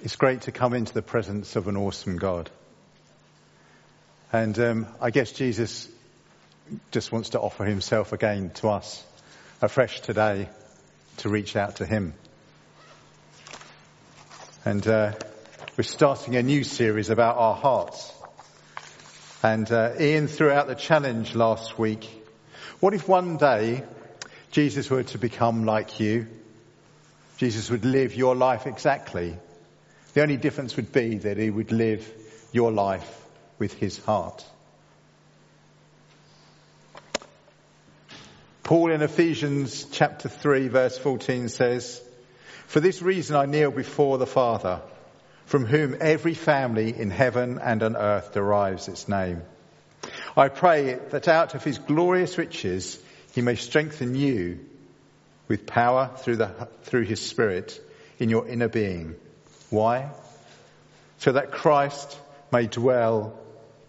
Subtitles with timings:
[0.00, 2.48] It's great to come into the presence of an awesome God.
[4.32, 5.88] And um, I guess Jesus
[6.92, 9.04] just wants to offer himself again to us
[9.60, 10.48] afresh today
[11.18, 12.14] to reach out to him.
[14.64, 15.14] And uh,
[15.76, 18.12] we're starting a new series about our hearts.
[19.42, 22.08] And uh, Ian threw out the challenge last week.
[22.78, 23.82] What if one day
[24.52, 26.28] Jesus were to become like you?
[27.38, 29.36] Jesus would live your life exactly
[30.18, 32.12] the only difference would be that he would live
[32.50, 33.24] your life
[33.60, 34.44] with his heart.
[38.64, 42.02] Paul in Ephesians chapter 3 verse 14 says,
[42.66, 44.80] For this reason I kneel before the Father,
[45.46, 49.42] from whom every family in heaven and on earth derives its name.
[50.36, 53.00] I pray that out of his glorious riches
[53.36, 54.58] he may strengthen you
[55.46, 57.80] with power through, the, through his spirit
[58.18, 59.14] in your inner being
[59.70, 60.10] why?
[61.18, 62.18] So that Christ
[62.52, 63.38] may dwell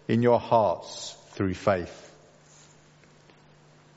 [0.08, 1.96] in your hearts through faith.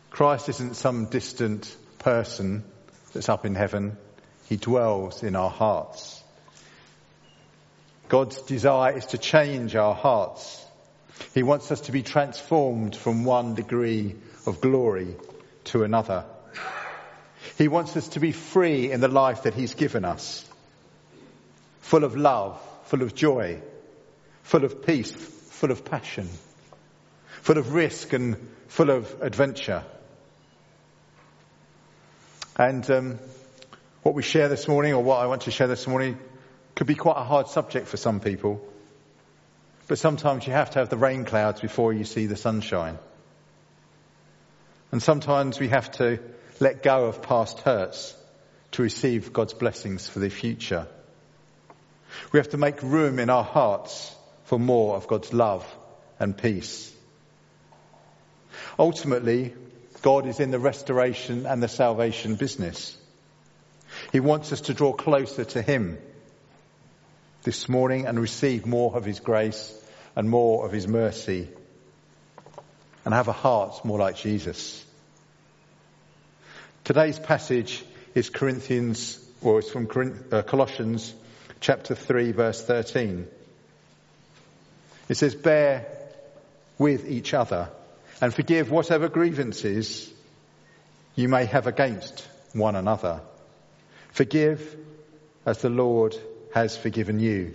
[0.09, 2.63] Christ isn't some distant person
[3.13, 3.97] that's up in heaven.
[4.47, 6.21] He dwells in our hearts.
[8.09, 10.63] God's desire is to change our hearts.
[11.33, 15.15] He wants us to be transformed from one degree of glory
[15.65, 16.25] to another.
[17.57, 20.47] He wants us to be free in the life that He's given us
[21.93, 23.61] full of love, full of joy,
[24.41, 26.27] full of peace, full of passion,
[27.43, 28.35] full of risk and
[28.65, 29.83] full of adventure.
[32.57, 33.19] And um,
[34.01, 36.17] what we share this morning, or what I want to share this morning,
[36.73, 38.67] could be quite a hard subject for some people.
[39.87, 42.97] But sometimes you have to have the rain clouds before you see the sunshine.
[44.91, 46.17] And sometimes we have to
[46.59, 48.15] let go of past hurts
[48.71, 50.87] to receive God's blessings for the future.
[52.31, 54.13] We have to make room in our hearts
[54.45, 55.65] for more of God's love
[56.19, 56.93] and peace.
[58.77, 59.53] Ultimately,
[60.01, 62.97] God is in the restoration and the salvation business.
[64.11, 65.97] He wants us to draw closer to Him
[67.43, 69.73] this morning and receive more of His grace
[70.15, 71.47] and more of His mercy
[73.05, 74.83] and have a heart more like Jesus.
[76.83, 79.87] Today's passage is Corinthians, or it's from
[80.31, 81.13] uh, Colossians
[81.63, 83.25] chapter 3 verse 13.
[85.07, 85.87] It says, bear
[86.77, 87.69] with each other
[88.21, 90.13] and forgive whatever grievances
[91.15, 93.21] you may have against one another.
[94.11, 94.75] Forgive
[95.45, 96.15] as the Lord
[96.53, 97.53] has forgiven you.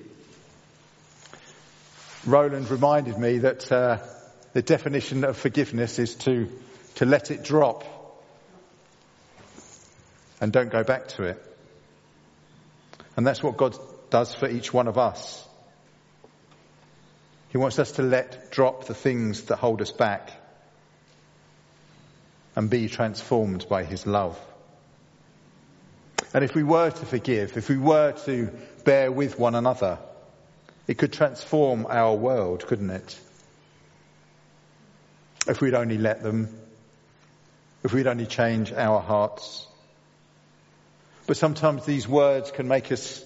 [2.27, 3.99] Roland reminded me that uh,
[4.55, 6.51] the definition of forgiveness is to,
[6.95, 7.85] to let it drop
[10.41, 11.45] and don't go back to it.
[13.17, 13.77] And that's what God
[14.11, 15.45] does for each one of us.
[17.51, 20.33] He wants us to let drop the things that hold us back
[22.55, 24.39] and be transformed by His love.
[26.35, 28.51] And if we were to forgive, if we were to
[28.85, 29.99] bear with one another,
[30.87, 33.19] it could transform our world, couldn't it?
[35.47, 36.49] If we'd only let them,
[37.83, 39.67] if we'd only change our hearts.
[41.27, 43.25] But sometimes these words can make us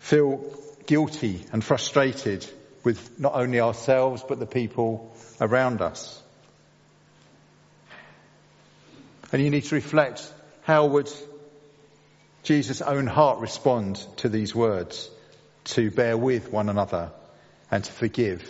[0.00, 0.44] feel
[0.86, 2.44] guilty and frustrated
[2.82, 6.20] with not only ourselves but the people around us.
[9.32, 11.08] And you need to reflect how would
[12.42, 15.08] Jesus' own heart respond to these words
[15.64, 17.12] to bear with one another
[17.70, 18.42] and to forgive.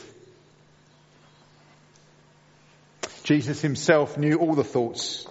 [3.25, 5.27] Jesus himself knew all the thoughts,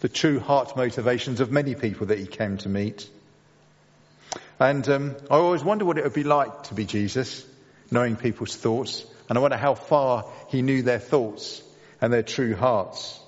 [0.00, 3.08] the true heart motivations of many people that he came to meet.
[4.60, 7.46] And um, I always wonder what it would be like to be Jesus,
[7.90, 9.06] knowing people's thoughts.
[9.28, 11.62] And I wonder how far he knew their thoughts
[12.02, 13.18] and their true hearts.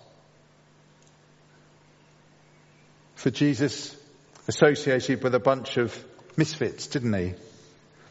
[3.14, 3.96] For Jesus
[4.46, 5.96] associated with a bunch of
[6.36, 7.34] misfits, didn't he?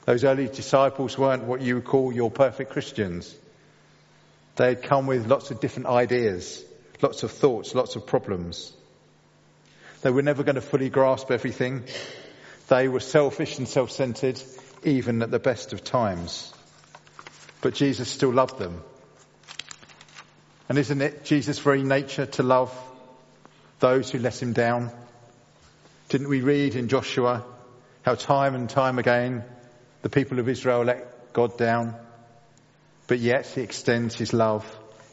[0.06, 3.36] Those early disciples weren't what you would call your perfect Christians.
[4.56, 6.64] They had come with lots of different ideas,
[7.02, 8.74] lots of thoughts, lots of problems.
[10.02, 11.84] They were never going to fully grasp everything.
[12.72, 14.42] They were selfish and self-centered,
[14.86, 16.54] even at the best of times.
[17.60, 18.82] But Jesus still loved them.
[20.70, 22.74] And isn't it Jesus' very nature to love
[23.82, 24.90] those who let him down?
[26.08, 27.44] Didn't we read in Joshua
[28.04, 29.44] how time and time again
[30.02, 31.94] the people of Israel let God down?
[33.06, 34.64] But yet he extends his love.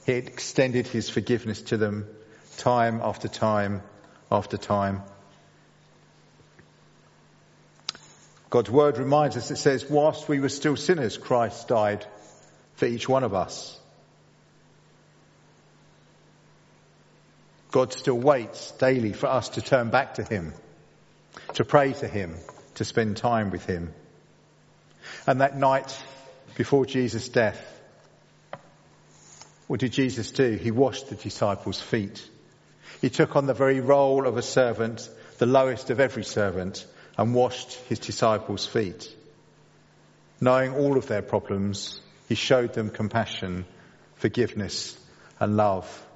[0.07, 2.07] He extended his forgiveness to them
[2.59, 3.83] time after time
[4.31, 5.03] after time.
[8.51, 12.07] God's word reminds us, it says, whilst we were still sinners, Christ died
[12.75, 13.79] for each one of us.
[17.71, 20.55] God still waits daily for us to turn back to Him,
[21.55, 22.35] to pray to Him,
[22.77, 23.93] to spend time with Him.
[25.27, 26.03] And that night
[26.57, 27.63] before Jesus' death,
[29.67, 30.53] what did Jesus do?
[30.53, 32.27] He washed the disciples' feet.
[33.03, 35.07] He took on the very role of a servant,
[35.37, 36.87] the lowest of every servant,
[37.19, 39.13] and washed his disciples' feet.
[40.41, 43.67] Knowing all of their problems, he showed them compassion,
[44.15, 44.97] forgiveness,
[45.41, 46.07] and love.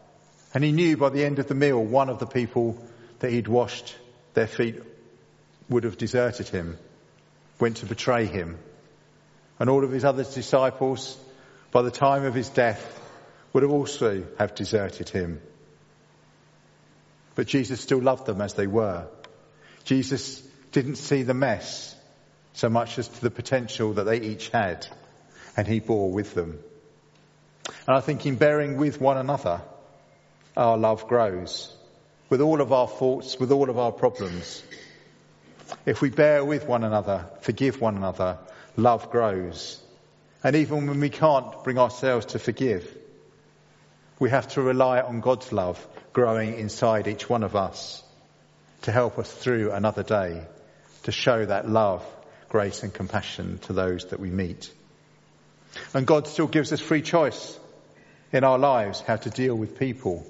[0.55, 2.79] And he knew by the end of the meal, one of the people
[3.19, 3.97] that he'd washed
[4.35, 4.81] their feet
[5.69, 6.79] would have deserted him,
[7.59, 8.59] went to betray him.
[9.59, 11.19] And all of his other disciples,
[11.73, 13.01] by the time of his death,
[13.53, 15.41] would have also have deserted him.
[17.35, 19.09] But Jesus still loved them as they were.
[19.85, 21.95] Jesus didn't see the mess
[22.55, 24.87] so much as to the potential that they each had,
[25.57, 26.59] and he bore with them.
[27.87, 29.61] And I think in bearing with one another,
[30.57, 31.75] our love grows.
[32.29, 34.63] With all of our faults, with all of our problems.
[35.85, 38.39] If we bear with one another, forgive one another,
[38.77, 39.81] love grows.
[40.43, 42.99] And even when we can't bring ourselves to forgive,
[44.19, 48.03] we have to rely on God's love growing inside each one of us
[48.83, 50.47] to help us through another day
[51.05, 52.05] to show that love,
[52.49, 54.71] grace and compassion to those that we meet.
[55.95, 57.59] And God still gives us free choice
[58.33, 60.27] in our lives how to deal with people.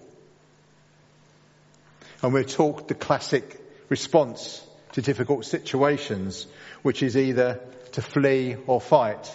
[2.23, 6.47] And we're taught the classic response to difficult situations,
[6.83, 7.61] which is either
[7.93, 9.31] to flee or fight.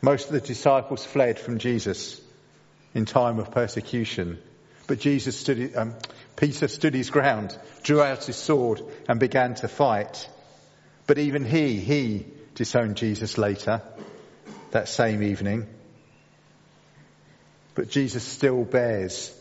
[0.00, 2.20] Most of the disciples fled from Jesus
[2.94, 4.38] in time of persecution,
[4.86, 5.94] but Jesus stood, um,
[6.36, 10.28] Peter stood his ground, drew out his sword and began to fight.
[11.06, 13.82] But even he, he disowned Jesus later,
[14.70, 15.66] that same evening.
[17.74, 19.34] But Jesus still bears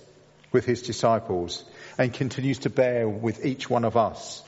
[0.52, 1.64] with his disciples
[1.98, 4.44] and continues to bear with each one of us,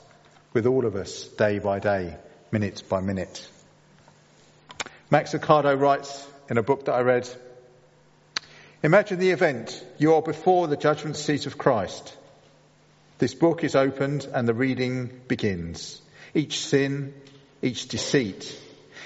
[0.54, 2.16] with all of us, day by day,
[2.52, 3.48] minute by minute.
[5.10, 7.30] Max Lucado writes in a book that I read,
[8.82, 9.86] Imagine the event.
[9.98, 12.18] You are before the judgment seat of Christ.
[13.24, 16.02] This book is opened and the reading begins.
[16.34, 17.14] Each sin,
[17.62, 18.54] each deceit,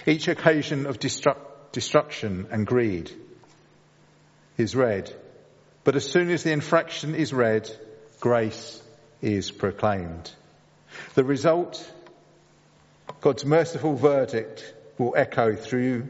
[0.07, 1.37] each occasion of destru-
[1.71, 3.11] destruction and greed
[4.57, 5.13] is read.
[5.83, 7.69] But as soon as the infraction is read,
[8.19, 8.81] grace
[9.21, 10.31] is proclaimed.
[11.13, 11.77] The result,
[13.21, 16.07] God's merciful verdict will echo through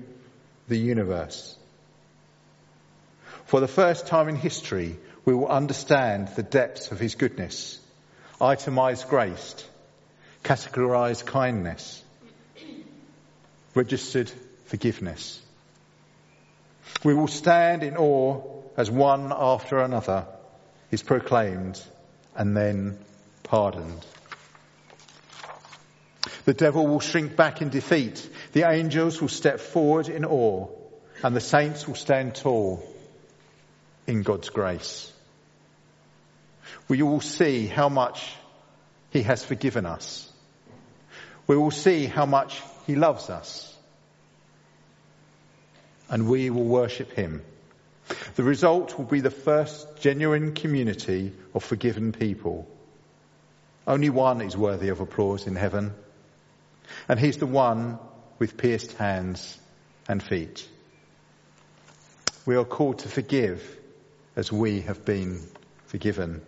[0.69, 1.57] the universe.
[3.47, 7.81] For the first time in history, we will understand the depths of his goodness,
[8.39, 9.65] itemized grace,
[10.43, 12.03] categorized kindness,
[13.73, 14.31] registered
[14.65, 15.41] forgiveness.
[17.03, 18.41] We will stand in awe
[18.75, 20.25] as one after another
[20.91, 21.81] is proclaimed
[22.35, 22.99] and then
[23.43, 24.05] pardoned.
[26.45, 28.27] The devil will shrink back in defeat.
[28.53, 30.67] The angels will step forward in awe
[31.23, 32.83] and the saints will stand tall
[34.05, 35.11] in God's grace.
[36.87, 38.33] We will see how much
[39.11, 40.31] He has forgiven us.
[41.47, 43.75] We will see how much He loves us.
[46.09, 47.41] And we will worship Him.
[48.35, 52.67] The result will be the first genuine community of forgiven people.
[53.85, 55.93] Only one is worthy of applause in heaven.
[57.07, 57.99] And he's the one
[58.39, 59.57] with pierced hands
[60.07, 60.67] and feet.
[62.45, 63.77] We are called to forgive
[64.35, 65.41] as we have been
[65.87, 66.41] forgiven.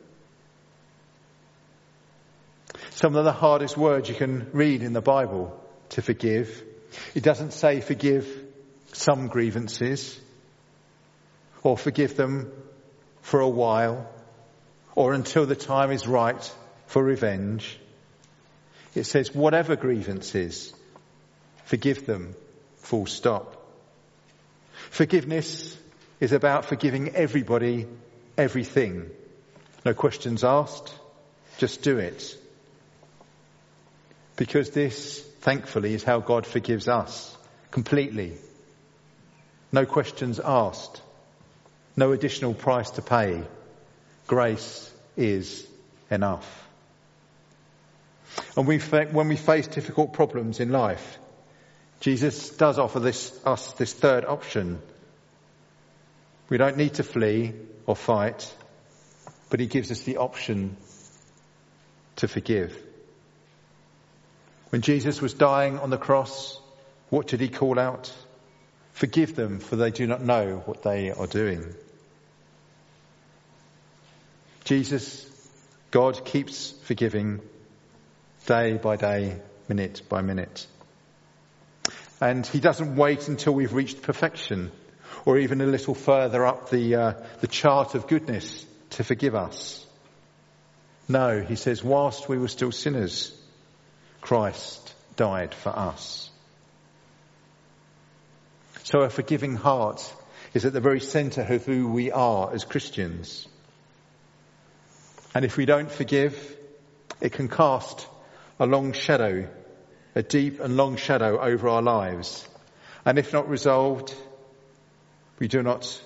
[3.00, 5.58] Some of the hardest words you can read in the Bible
[5.92, 6.62] to forgive.
[7.16, 8.28] It doesn't say forgive
[8.92, 10.20] some grievances
[11.64, 12.52] or forgive them
[13.22, 14.06] for a while
[14.96, 16.54] or until the time is right
[16.88, 17.80] for revenge.
[18.94, 20.74] It says whatever grievances,
[21.64, 22.36] forgive them,
[22.80, 23.66] full stop.
[24.90, 25.78] Forgiveness
[26.20, 27.88] is about forgiving everybody,
[28.38, 29.10] everything.
[29.86, 30.94] No questions asked,
[31.60, 32.36] just do it.
[34.40, 37.36] Because this, thankfully, is how God forgives us
[37.72, 38.38] completely.
[39.74, 41.02] No questions asked.
[41.98, 43.44] No additional price to pay.
[44.28, 45.68] Grace is
[46.10, 46.48] enough.
[48.56, 51.18] And we, when we face difficult problems in life,
[52.00, 54.82] Jesus does offer this, us this third option
[56.48, 57.54] we don't need to flee
[57.86, 58.56] or fight,
[59.50, 60.78] but he gives us the option
[62.16, 62.89] to forgive.
[64.70, 66.60] When Jesus was dying on the cross,
[67.10, 68.14] what did he call out?
[68.94, 71.74] Forgive them, for they do not know what they are doing.
[74.66, 75.26] Jesus,
[75.90, 77.42] God keeps forgiving
[78.46, 80.68] day by day, minute by minute.
[82.22, 84.72] And he doesn't wait until we've reached perfection
[85.26, 89.86] or even a little further up the, uh, the chart of goodness to forgive us.
[91.08, 93.36] No, he says, whilst we were still sinners,
[94.22, 96.30] Christ died for us.
[98.84, 100.02] So a forgiving heart
[100.54, 103.48] is at the very centre of who we are as Christians.
[105.36, 106.58] And if we don't forgive,
[107.22, 108.08] it can cast
[108.60, 109.48] a long shadow,
[110.16, 112.48] a deep and long shadow over our lives.
[113.06, 114.14] And if not resolved,
[115.38, 116.02] we do not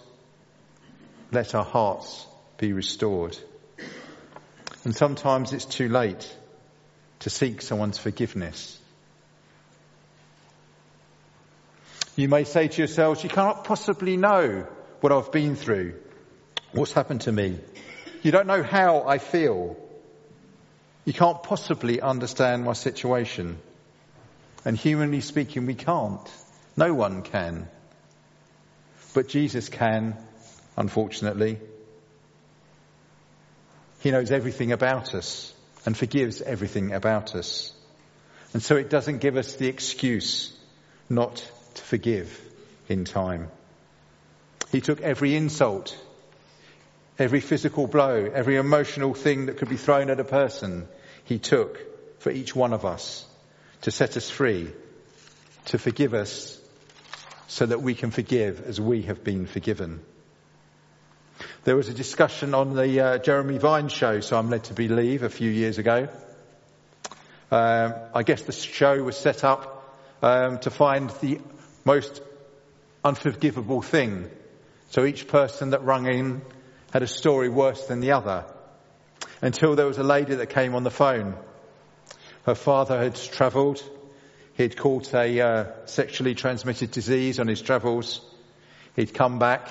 [1.31, 2.27] let our hearts
[2.57, 3.37] be restored.
[4.83, 6.37] And sometimes it's too late
[7.23, 8.77] to seek someone's forgiveness.
[12.17, 14.67] You may say to yourselves, you cannot possibly know
[14.99, 15.95] what I've been through,
[16.73, 17.59] what's happened to me.
[18.23, 19.77] You don't know how I feel.
[21.05, 23.57] You can't possibly understand my situation.
[24.65, 26.29] And humanly speaking, we can't.
[26.75, 27.69] No one can.
[29.13, 30.17] But Jesus can,
[30.75, 31.57] unfortunately.
[34.01, 35.53] He knows everything about us
[35.85, 37.73] and forgives everything about us.
[38.53, 40.55] And so it doesn't give us the excuse
[41.09, 41.35] not
[41.75, 42.39] to forgive
[42.87, 43.49] in time.
[44.71, 45.97] He took every insult,
[47.19, 50.87] every physical blow, every emotional thing that could be thrown at a person,
[51.25, 51.79] he took
[52.19, 53.25] for each one of us
[53.81, 54.69] to set us free,
[55.65, 56.59] to forgive us
[57.47, 60.01] so that we can forgive as we have been forgiven.
[61.65, 65.23] There was a discussion on the uh, Jeremy Vine show, so I'm led to believe,
[65.23, 66.09] a few years ago.
[67.51, 71.39] Um, I guess the show was set up um, to find the
[71.85, 72.21] most
[73.01, 74.29] unforgivable thing.
[74.89, 76.41] So each person that rung in
[76.91, 78.43] had a story worse than the other.
[79.41, 81.33] Until there was a lady that came on the phone.
[82.45, 83.81] Her father had travelled.
[84.55, 88.19] He'd caught a uh, sexually transmitted disease on his travels.
[88.97, 89.69] He'd come back.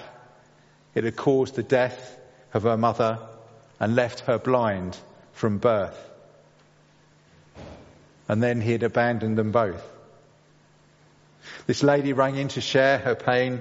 [0.95, 2.19] It had caused the death
[2.53, 3.19] of her mother
[3.81, 4.97] and left her blind
[5.33, 5.99] from birth.
[8.29, 9.83] And then he had abandoned them both.
[11.67, 13.61] This lady rang in to share her pain,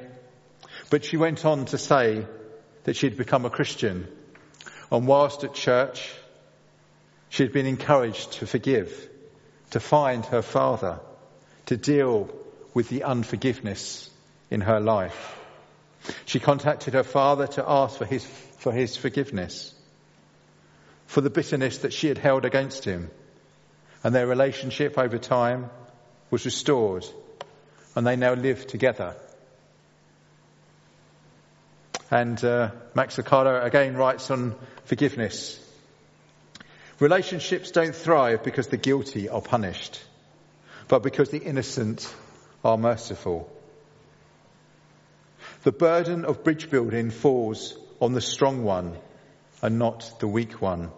[0.89, 2.25] but she went on to say
[2.83, 4.07] that she had become a Christian.
[4.91, 6.13] And whilst at church,
[7.29, 9.09] she had been encouraged to forgive,
[9.71, 10.99] to find her father,
[11.67, 12.29] to deal
[12.73, 14.09] with the unforgiveness
[14.49, 15.40] in her life.
[16.25, 18.25] She contacted her father to ask for his,
[18.57, 19.73] for his forgiveness,
[21.05, 23.11] for the bitterness that she had held against him.
[24.03, 25.69] And their relationship over time
[26.31, 27.05] was restored
[27.95, 29.15] and they now live together.
[32.09, 34.55] And uh, Max Lucado again writes on
[34.85, 35.59] forgiveness.
[36.99, 40.01] Relationships don't thrive because the guilty are punished,
[40.87, 42.13] but because the innocent
[42.63, 43.49] are merciful.
[45.63, 48.97] The burden of bridge building falls on the strong one
[49.61, 50.89] and not the weak one.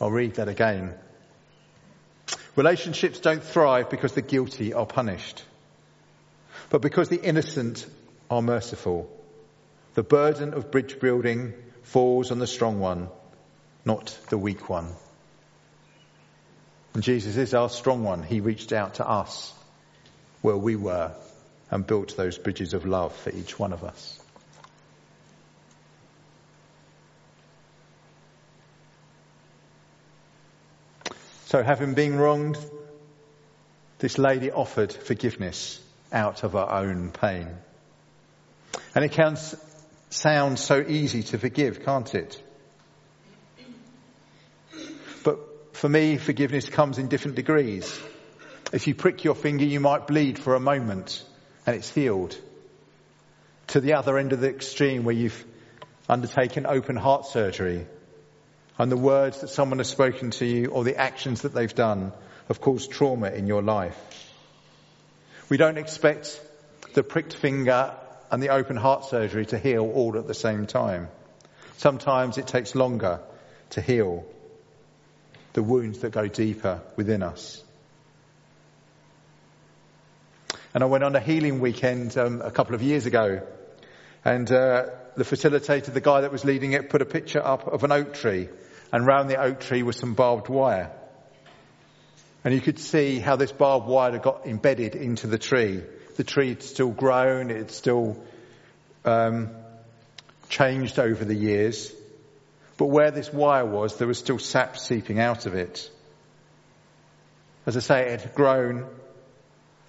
[0.00, 0.94] I'll read that again.
[2.54, 5.42] Relationships don't thrive because the guilty are punished,
[6.68, 7.86] but because the innocent
[8.30, 9.10] are merciful.
[9.94, 13.08] The burden of bridge building falls on the strong one,
[13.84, 14.86] not the weak one.
[16.94, 18.22] And Jesus is our strong one.
[18.22, 19.52] He reached out to us
[20.42, 21.12] where we were
[21.70, 24.20] and built those bridges of love for each one of us.
[31.46, 32.56] So having been wronged,
[33.98, 35.80] this lady offered forgiveness
[36.12, 37.48] out of her own pain.
[38.94, 39.36] And it can
[40.10, 42.40] sound so easy to forgive, can't it?
[45.24, 45.38] But
[45.76, 47.98] for me, forgiveness comes in different degrees.
[48.72, 51.24] If you prick your finger, you might bleed for a moment
[51.66, 52.36] and it's healed.
[53.68, 55.44] To the other end of the extreme where you've
[56.08, 57.86] undertaken open heart surgery
[58.78, 62.12] and the words that someone has spoken to you or the actions that they've done
[62.48, 63.98] have caused trauma in your life.
[65.48, 66.40] We don't expect
[66.94, 67.94] the pricked finger
[68.30, 71.08] and the open heart surgery to heal all at the same time.
[71.76, 73.20] Sometimes it takes longer
[73.70, 74.24] to heal
[75.52, 77.62] the wounds that go deeper within us.
[80.72, 83.46] And I went on a healing weekend um, a couple of years ago,
[84.24, 84.86] and uh,
[85.16, 88.14] the facilitator, the guy that was leading it, put a picture up of an oak
[88.14, 88.48] tree
[88.92, 90.90] and round the oak tree was some barbed wire.
[92.44, 95.82] And you could see how this barbed wire had got embedded into the tree.
[96.16, 98.22] The tree had still grown, it had still
[99.04, 99.50] um,
[100.48, 101.92] changed over the years.
[102.78, 105.90] But where this wire was, there was still sap seeping out of it.
[107.66, 108.86] As I say, it had grown,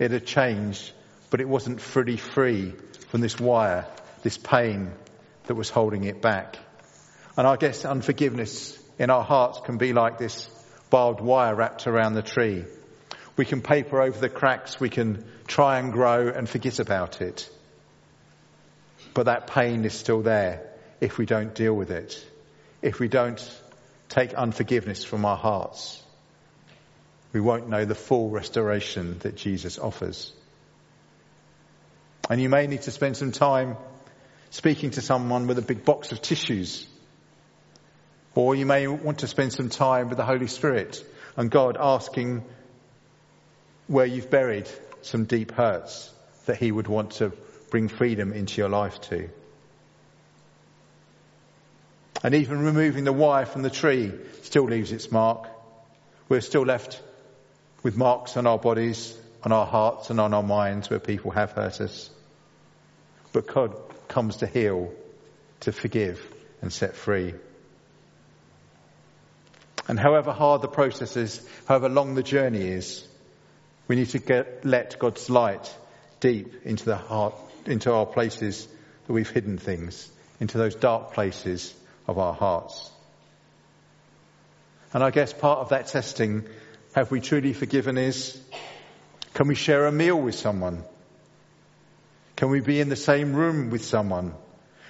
[0.01, 0.91] it had changed,
[1.29, 2.73] but it wasn't fully free
[3.09, 3.85] from this wire,
[4.23, 4.89] this pain
[5.45, 6.57] that was holding it back.
[7.37, 10.49] And I guess unforgiveness in our hearts can be like this
[10.89, 12.65] barbed wire wrapped around the tree.
[13.37, 17.47] We can paper over the cracks, we can try and grow and forget about it.
[19.13, 20.67] But that pain is still there
[20.99, 22.25] if we don't deal with it,
[22.81, 23.39] if we don't
[24.09, 26.00] take unforgiveness from our hearts.
[27.33, 30.33] We won't know the full restoration that Jesus offers.
[32.29, 33.77] And you may need to spend some time
[34.49, 36.87] speaking to someone with a big box of tissues
[38.35, 41.03] or you may want to spend some time with the Holy Spirit
[41.35, 42.43] and God asking
[43.87, 44.69] where you've buried
[45.01, 46.09] some deep hurts
[46.45, 47.33] that He would want to
[47.69, 49.29] bring freedom into your life to.
[52.23, 55.49] And even removing the wire from the tree still leaves its mark.
[56.29, 57.01] We're still left
[57.83, 61.51] with marks on our bodies, on our hearts and on our minds where people have
[61.51, 62.09] hurt us.
[63.33, 63.75] But God
[64.07, 64.93] comes to heal,
[65.61, 66.21] to forgive
[66.61, 67.33] and set free.
[69.87, 73.05] And however hard the process is, however long the journey is,
[73.87, 75.75] we need to get, let God's light
[76.19, 77.35] deep into the heart,
[77.65, 78.67] into our places
[79.07, 80.09] that we've hidden things,
[80.39, 81.73] into those dark places
[82.07, 82.89] of our hearts.
[84.93, 86.45] And I guess part of that testing,
[86.93, 88.39] have we truly forgiven is,
[89.33, 90.83] can we share a meal with someone?
[92.35, 94.33] Can we be in the same room with someone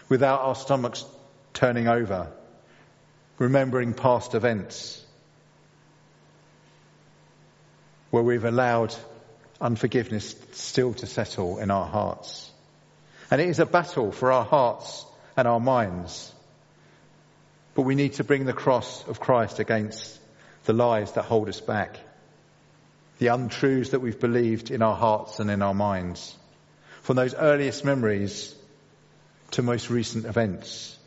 [0.10, 1.06] without our stomachs
[1.54, 2.32] turning over?
[3.42, 5.04] remembering past events
[8.12, 8.94] where we've allowed
[9.60, 12.52] unforgiveness still to settle in our hearts.
[13.32, 15.04] And it is a battle for our hearts
[15.36, 16.32] and our minds.
[17.74, 20.20] But we need to bring the cross of Christ against
[20.66, 22.00] the lies that hold us back,
[23.20, 26.36] the untruths that we've believed in our hearts and in our minds,
[27.02, 28.56] from those earliest memories
[29.52, 30.98] to most recent events.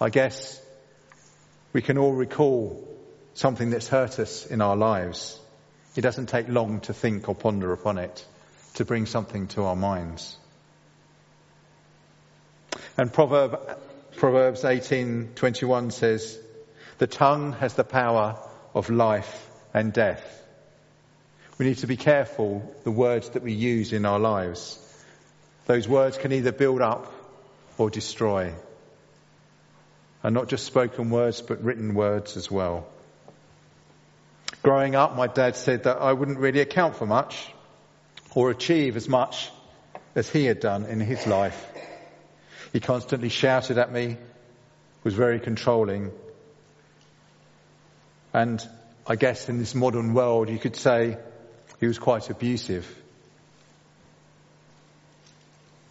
[0.00, 0.60] I guess
[1.72, 2.86] we can all recall
[3.34, 5.38] something that's hurt us in our lives.
[5.96, 8.24] It doesn't take long to think or ponder upon it,
[8.74, 10.36] to bring something to our minds.
[12.96, 13.78] And Proverb,
[14.16, 16.38] Proverbs 18:21 says,
[16.98, 18.38] "The tongue has the power
[18.74, 20.22] of life and death."
[21.58, 24.78] We need to be careful the words that we use in our lives.
[25.66, 27.12] Those words can either build up
[27.76, 28.54] or destroy.
[30.22, 32.86] And not just spoken words, but written words as well.
[34.62, 37.52] Growing up, my dad said that I wouldn't really account for much
[38.34, 39.50] or achieve as much
[40.14, 41.66] as he had done in his life.
[42.72, 44.16] He constantly shouted at me,
[45.02, 46.12] was very controlling.
[48.32, 48.66] And
[49.06, 51.18] I guess in this modern world, you could say
[51.80, 52.86] he was quite abusive.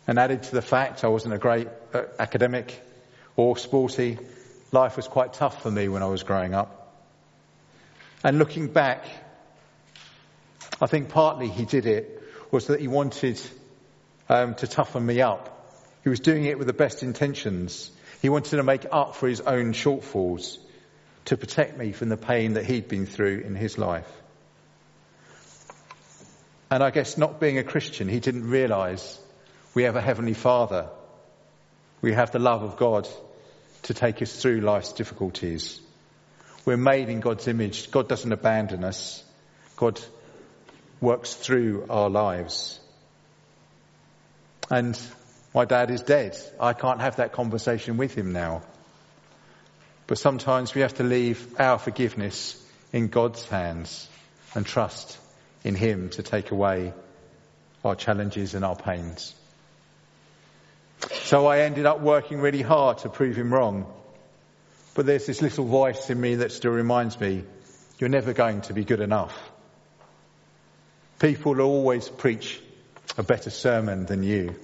[0.08, 2.82] And added to the fact I wasn't a great uh, academic,
[3.36, 4.18] or sporty.
[4.72, 6.94] Life was quite tough for me when I was growing up.
[8.24, 9.06] And looking back,
[10.82, 12.22] I think partly he did it
[12.52, 13.40] was that he wanted
[14.28, 15.56] um, to toughen me up.
[16.04, 17.92] He was doing it with the best intentions.
[18.22, 20.58] He wanted to make up for his own shortfalls,
[21.26, 24.10] to protect me from the pain that he'd been through in his life.
[26.72, 29.20] And I guess not being a Christian, he didn't realize
[29.74, 30.90] we have a Heavenly Father.
[32.02, 33.08] We have the love of God
[33.84, 35.82] to take us through life's difficulties.
[36.66, 37.92] We're made in God's image.
[37.92, 39.24] God doesn't abandon us.
[39.76, 40.00] God
[41.02, 42.80] works through our lives.
[44.70, 45.00] And
[45.56, 46.38] my dad is dead.
[46.60, 48.62] I can't have that conversation with him now.
[50.10, 52.60] But sometimes we have to leave our forgiveness
[52.92, 54.10] in God's hands
[54.56, 55.16] and trust
[55.64, 56.94] in Him to take away
[57.86, 59.36] our challenges and our pains.
[61.12, 63.86] So I ended up working really hard to prove him wrong.
[64.96, 67.44] But there's this little voice in me that still reminds me,
[68.00, 69.38] you're never going to be good enough.
[71.20, 72.60] People will always preach
[73.16, 74.56] a better sermon than you.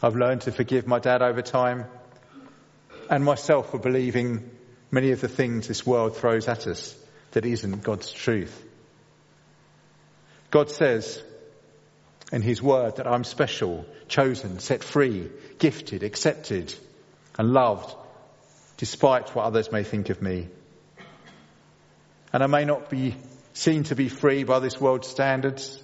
[0.00, 1.86] I've learned to forgive my dad over time
[3.10, 4.50] and myself for believing
[4.90, 6.96] many of the things this world throws at us
[7.32, 8.64] that isn't God's truth.
[10.50, 11.22] God says,
[12.32, 16.74] in His Word that I'm special, chosen, set free, gifted, accepted,
[17.38, 17.94] and loved
[18.76, 20.48] despite what others may think of me.
[22.32, 23.14] And I may not be
[23.52, 25.80] seen to be free by this world's standards,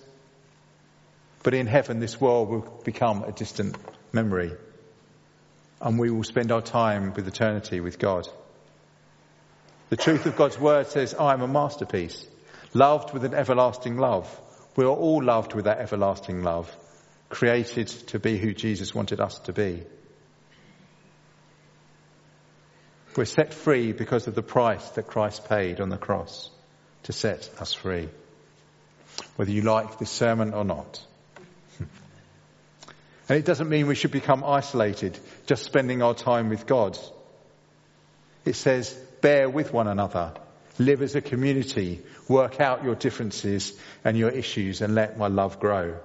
[1.42, 3.76] but in heaven this world will become a distant
[4.12, 4.52] memory
[5.80, 8.28] and we will spend our time with eternity with God.
[9.88, 12.26] The truth of God's word says, I am a masterpiece,
[12.74, 14.28] loved with an everlasting love.
[14.76, 16.70] We are all loved with that everlasting love,
[17.28, 19.82] created to be who Jesus wanted us to be.
[23.16, 26.50] We're set free because of the price that Christ paid on the cross
[27.04, 28.08] to set us free.
[29.34, 31.04] Whether you like this sermon or not.
[33.30, 35.16] And it doesn't mean we should become isolated,
[35.46, 36.98] just spending our time with God.
[38.44, 40.32] It says, bear with one another,
[40.80, 43.72] live as a community, work out your differences
[44.04, 46.00] and your issues and let my love grow.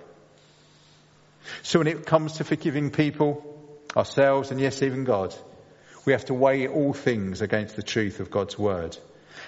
[1.64, 3.44] So when it comes to forgiving people,
[3.98, 5.34] ourselves and yes, even God,
[6.06, 8.96] we have to weigh all things against the truth of God's word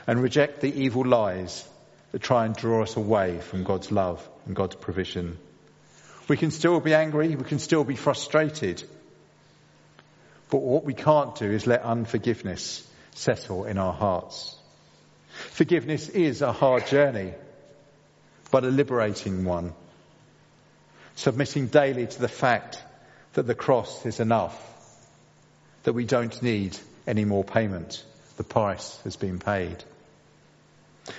[0.07, 1.63] and reject the evil lies
[2.11, 5.37] that try and draw us away from God's love and God's provision.
[6.27, 8.83] We can still be angry, we can still be frustrated.
[10.49, 12.85] But what we can't do is let unforgiveness
[13.15, 14.55] settle in our hearts.
[15.51, 17.33] Forgiveness is a hard journey,
[18.51, 19.73] but a liberating one.
[21.15, 22.81] Submitting daily to the fact
[23.33, 24.55] that the cross is enough,
[25.83, 28.03] that we don't need any more payment.
[28.37, 29.83] The price has been paid.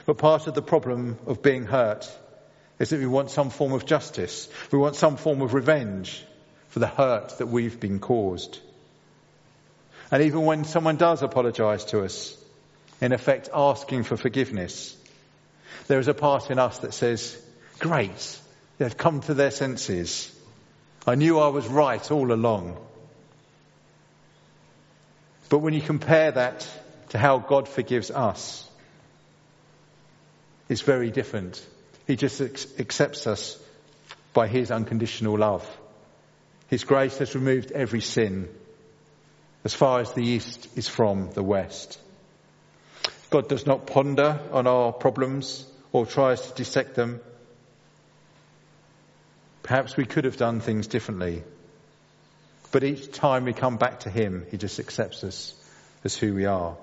[0.07, 2.09] But part of the problem of being hurt
[2.79, 4.49] is that we want some form of justice.
[4.71, 6.25] We want some form of revenge
[6.69, 8.59] for the hurt that we've been caused.
[10.11, 12.37] And even when someone does apologize to us,
[13.01, 14.97] in effect asking for forgiveness,
[15.87, 17.37] there is a part in us that says,
[17.79, 18.39] great,
[18.79, 20.35] they've come to their senses.
[21.07, 22.77] I knew I was right all along.
[25.49, 26.69] But when you compare that
[27.11, 28.69] to how God forgives us,
[30.69, 31.65] it's very different.
[32.09, 33.63] He just accepts us
[34.33, 35.65] by His unconditional love.
[36.69, 38.49] His grace has removed every sin
[39.63, 42.01] as far as the east is from the west.
[43.29, 47.21] God does not ponder on our problems or tries to dissect them.
[49.63, 51.43] Perhaps we could have done things differently.
[52.73, 55.55] But each time we come back to Him, He just accepts us
[56.05, 56.79] as who we are.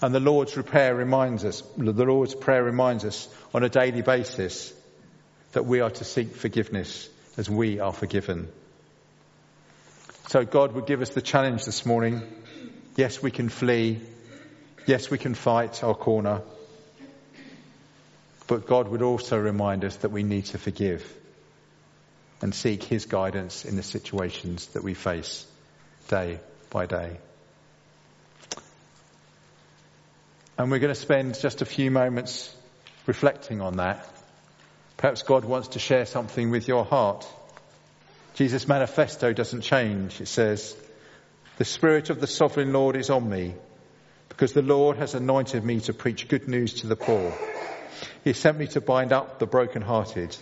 [0.00, 4.72] And the Lord's prayer reminds us, the Lord's prayer reminds us on a daily basis
[5.52, 8.48] that we are to seek forgiveness as we are forgiven.
[10.28, 12.22] So God would give us the challenge this morning.
[12.96, 14.00] Yes, we can flee.
[14.86, 16.42] Yes, we can fight our corner.
[18.46, 21.10] But God would also remind us that we need to forgive
[22.42, 25.46] and seek His guidance in the situations that we face
[26.08, 27.16] day by day.
[30.56, 32.54] And we're going to spend just a few moments
[33.06, 34.06] reflecting on that.
[34.96, 37.26] Perhaps God wants to share something with your heart.
[38.34, 40.20] Jesus' manifesto doesn't change.
[40.20, 40.76] It says,
[41.56, 43.54] the Spirit of the Sovereign Lord is on me
[44.28, 47.32] because the Lord has anointed me to preach good news to the poor.
[48.22, 50.36] He sent me to bind up the brokenhearted,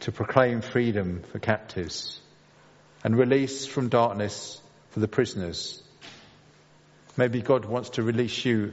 [0.00, 2.20] to proclaim freedom for captives
[3.04, 5.82] and release from darkness for the prisoners.
[7.16, 8.72] Maybe God wants to release you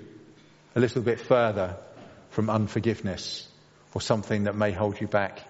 [0.77, 1.75] a little bit further
[2.29, 3.49] from unforgiveness
[3.95, 5.41] or something that may hold you back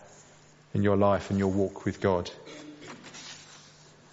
[0.74, 2.32] in your life and your walk with God.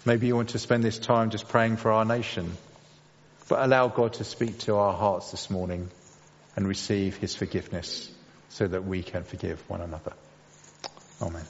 [0.03, 2.57] Maybe you want to spend this time just praying for our nation,
[3.47, 5.89] but allow God to speak to our hearts this morning
[6.57, 8.11] and receive his forgiveness
[8.49, 10.11] so that we can forgive one another.
[11.21, 11.45] Amen.